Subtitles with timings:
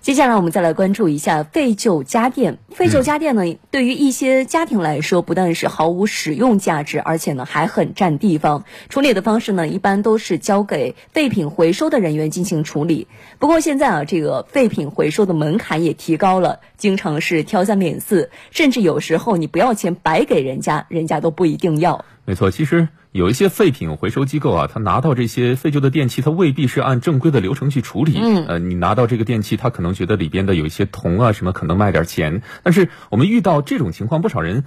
[0.00, 2.58] 接下来我们再来关注一下废旧家电。
[2.70, 8.64] 废旧家电呢，对于一些家庭来说，不但是毫无使用价值，而且呢还很占地方。
[8.88, 13.08] 处理的方式呢，一般都是交给废品回收的人员进行处理。
[13.38, 22.04] 不过现在啊，这个废品回收的门槛也提高了，经常是挑三拣四，甚至有时候你不要钱白给人家，人家都不一定要。
[22.24, 22.88] 没错，其实。
[23.18, 28.16] 有一些废品回收机构啊，他拿到这些废旧的电器，他未必是按正规的流程去处理。
[28.16, 32.42] 嗯，呃，你拿到这个电器，他可能觉得里边的有一些铜啊什么，可能卖点钱。
[32.62, 34.62] 但是我们遇到这种情况，不少人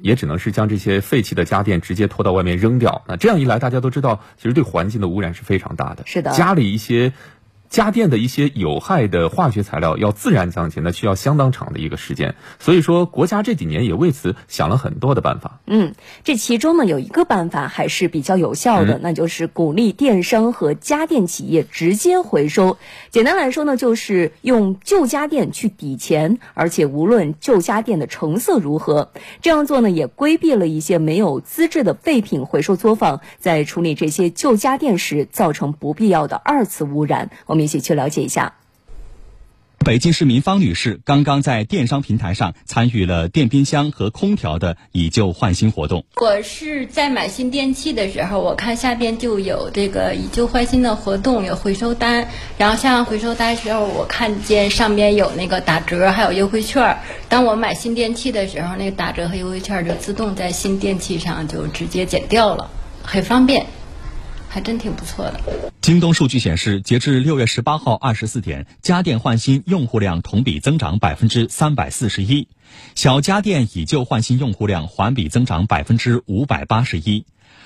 [0.00, 3.02] 也只能是将这些废弃的家电直接拖到外面扔掉。
[3.06, 6.02] 那这样一来，大家都知道，其实对环境的污染是非常大的。
[6.04, 7.12] 是的，家里一些。
[7.72, 12.34] 家电的一些有害的化学材料要自然降解，那需要相当长的一个时间。
[12.60, 15.58] 所以说，国家这几年也为此想了很多的办法。
[15.66, 22.76] 嗯，这其中呢有一个办法还是比较有效的，那就是鼓励电商和家电企业直接回收。
[23.08, 37.30] 简单来说呢，就是用旧家电去抵钱，而且无论旧家电的成色如何，这样做呢也规避了一些没有资质的废品回收作坊在处理这些旧家电时造成不必要的二次污染。
[37.46, 37.61] 我们。
[37.62, 38.54] 一起去了解一下。
[39.84, 46.04] 北京市民方女士刚刚在电商平台上参与了电冰箱和空调的以旧换新活动。
[46.20, 52.28] 我是在买新电器的时候，我看下边就有这个以旧换新的活动，有回收单。
[52.58, 56.96] 然后下完回收单时候，我看见上边有那个打折，还有优惠券。
[57.28, 62.70] 当我买新电器的时候，那个打折和优惠券就自动在新电器上就直接减掉了，
[63.02, 63.66] 很方便。
[64.52, 65.40] 还真挺不错的。
[65.80, 72.48] 京东数据显示，截至六月十八号二十四点，家电换新用户量同比增长百分之三百四十一，
[72.94, 77.24] 小家电以旧换新用户量环比增长百分之五百八十一，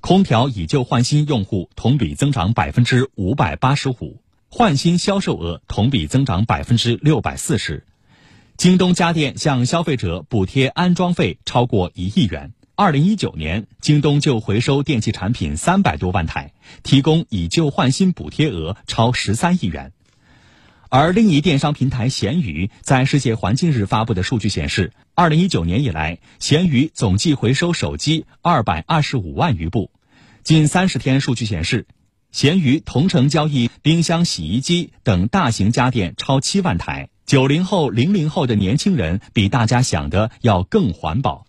[0.00, 7.84] 空调以旧换新用户同比增长百分之五百八十五，换新销售额同比增长百分之六百四十。
[8.56, 12.52] 京东家电向消费者补贴安装费超过一亿元。
[12.80, 16.52] 二零一九年，京东就回收电器产品三百多万台，
[16.84, 19.90] 提供以旧换新补贴额超十三亿元。
[20.88, 29.90] 而另一电商平台闲鱼在世界环境日发布的数据显示，二零一九年以来，闲鱼总计回收手机二百二十五万余部。
[30.44, 31.88] 近三十天数据显示，
[32.30, 37.08] 闲鱼同城交易冰箱、洗衣机等大型家电超七万台。
[37.26, 41.47] 九零后、零零后的年轻人比大家想的要更环保。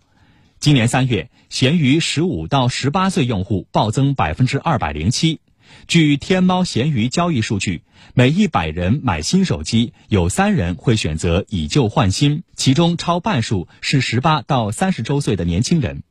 [0.60, 5.40] 今年三月，闲鱼十五到十八岁用户暴增百分之二百零七。
[5.88, 7.80] 据天猫闲鱼交易数据，
[8.12, 16.02] 每一百人买新手机，有三人会选择以旧换新，其中超半数是十八到三十周岁的年轻人。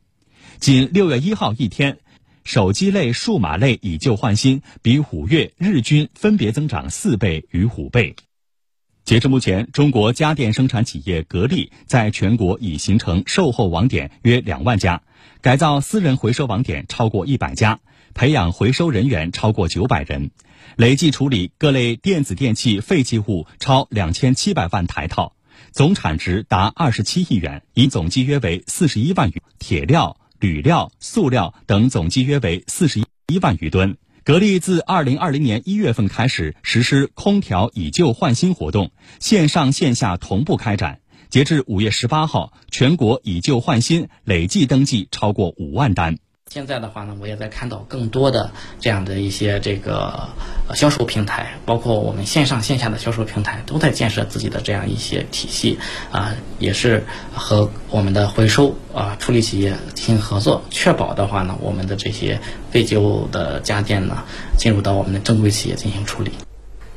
[0.57, 1.99] 仅六月一号一天，
[2.43, 8.15] 手机类、数码类以旧换新比五月日均分别增长四倍与五倍。
[9.09, 15.01] 截至目前，中国家电生产企业格力在全国已形成售后网点约两万家，
[15.41, 17.79] 改造私人回收网点超过一百家，
[18.13, 20.29] 培养回收人员超过九百人，
[20.75, 25.33] 累计处理各类电子电器废弃物超两千七百万台套，
[25.71, 33.97] 总产值达二十七亿元，以总计约为四十一万余铁料、铝料、塑料等总计约为四十一万余吨。
[34.29, 40.99] 格力自二零二零年一月份开始实施空调以旧换新活动，线上线下同步开展。
[41.31, 46.19] 截至五月十八号，全国以旧换新累计登记超过五万单。
[46.51, 48.49] 现在的话呢，我也在看到更多的
[48.79, 50.27] 这样的一些这个
[50.73, 55.77] 销售平台，包括我们线上线下的销售平台，都在建设自己的这样一些体系
[56.11, 57.03] 啊，也是
[57.35, 62.39] 和我们的回收啊处理企业进行合作，确保的话呢，我们的这些
[62.71, 64.23] 废旧的家电呢，
[64.57, 66.31] 进入到我们的正规企业进行处理。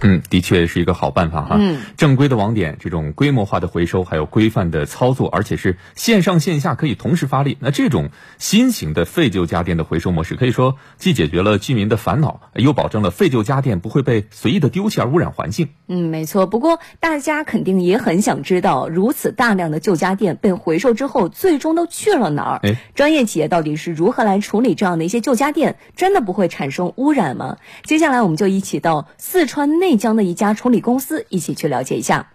[0.02, 1.56] 嗯，的确是一个好办法哈。
[1.58, 7.56] 嗯，正规的网点，这种规模化的回收，还有规范的操作，而且是线上线下可以同时发力。
[7.60, 15.68] 那这种新型的废旧家电的回收模式，可以说既解决了居民的烦恼，又保证了废旧家电不会被随意的丢弃而污染环境。
[15.86, 16.48] 嗯，没错。
[16.48, 22.60] 不过大家肯定也很想知道，如此大量的旧家电被回收之后，最终都去了哪儿？
[22.64, 25.76] 哎，专业企业到底是如何来处理这样的一些旧家电？
[25.94, 27.58] 真的不会产生污染吗？
[27.84, 29.91] 接下来我们就一起到四川内。
[29.92, 32.30] 内江的一家处理公司，一起去了解一下。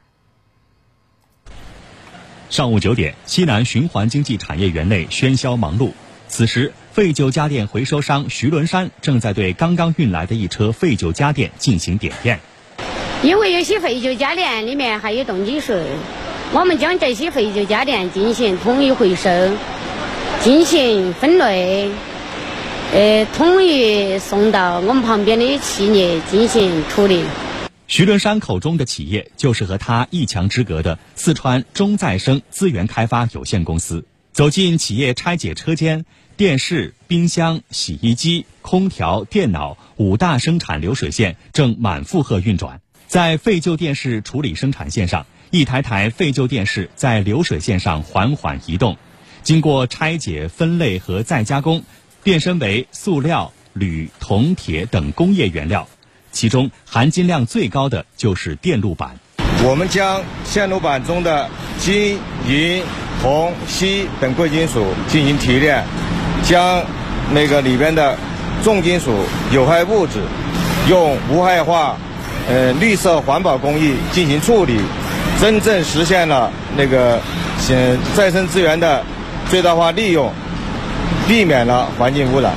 [2.51, 5.89] 上午九点，西南循环经济产业园内喧嚣忙碌。
[6.27, 12.39] 此时，废旧家电回收商徐伦山正在对刚刚运来的一车废旧家电进行点验。
[13.23, 15.73] 因为有些废旧家电里面还有重金属，
[16.53, 19.31] 我们将这些废旧家电进行统一回收，
[20.43, 21.89] 进行分类。
[22.93, 27.25] 呃，统一送到我们旁边的企业进行处理。
[27.87, 34.03] 徐伦山口中的企业，就是和他一墙之隔的四川中再生资源开发有限公司。
[34.33, 36.03] 走进企业拆解车间，
[36.35, 42.81] 电视、冰箱、洗衣机、空调、电脑五大生产流水线正满负荷运转。
[43.07, 48.97] 在废旧电视处理生产线上，一台台废旧电视在流水线上缓缓移动，
[49.43, 51.83] 经过拆解、分类和再加工，
[52.21, 55.87] 变身为塑料、铝、铜、铁等工业原料。
[56.37, 59.09] 其中含金量最高的就是电路板。
[59.63, 61.49] 我们将线路板中的
[61.79, 62.83] 金、银、
[63.19, 65.83] 铜、锡等贵金属进行提炼，
[66.43, 66.79] 将
[67.33, 68.15] 那个里边的
[68.63, 69.17] 重金属、
[69.51, 70.19] 有害物质
[70.87, 71.97] 用无害化、
[72.47, 74.79] 呃绿色环保工艺进行处理，
[75.41, 77.19] 真正实现了那个
[77.71, 79.03] 呃再生资源的
[79.49, 80.31] 最大化利用，
[81.27, 82.53] 避免了环境污染。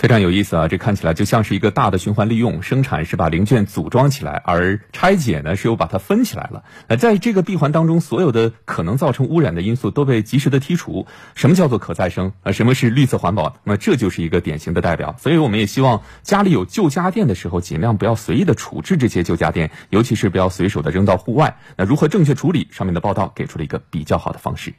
[0.00, 0.66] 非常有意思啊！
[0.66, 6.64] 这看起来就像是一个大的循环利用，生产是把零件组装起来，而拆解呢是又把它分起来了。
[6.88, 11.06] 那在这个闭环当中，所有的可能造成污染的因素都被及时的剔除。
[11.34, 12.32] 什么叫做可再生？
[12.44, 13.58] 啊，什么是绿色环保？
[13.62, 15.16] 那这就是一个典型的代表。
[15.18, 21.58] 所以我们也希望家里有旧家电的时候，尽量不要随意的处置这些旧家电，尤其是不要随手的扔到户外。
[21.76, 22.68] 那如何正确处理？
[22.70, 24.72] 上面的报道给出了一个比较好的方式。